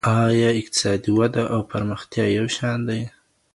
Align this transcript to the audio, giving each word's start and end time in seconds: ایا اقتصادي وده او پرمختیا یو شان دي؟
ایا 0.21 0.49
اقتصادي 0.61 1.11
وده 1.19 1.43
او 1.53 1.59
پرمختیا 1.71 2.25
یو 2.37 2.47
شان 2.57 2.77
دي؟ 2.87 3.01